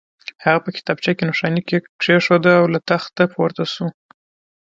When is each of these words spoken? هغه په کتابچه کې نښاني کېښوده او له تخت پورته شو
هغه 0.43 0.59
په 0.65 0.69
کتابچه 0.77 1.11
کې 1.17 1.23
نښاني 1.29 1.61
کېښوده 2.01 2.51
او 2.59 2.65
له 2.73 2.79
تخت 2.89 3.15
پورته 3.35 3.63
شو 3.73 3.87